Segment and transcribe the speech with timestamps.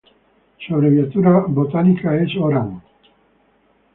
[0.57, 2.81] Su abreviatura botánica es Horan.